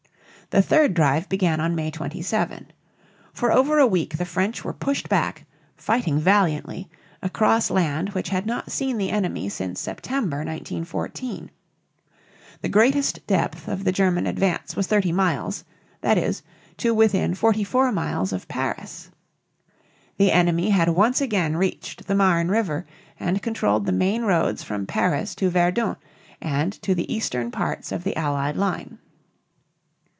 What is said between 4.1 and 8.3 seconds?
the French were pushed back, fighting valiantly, across land which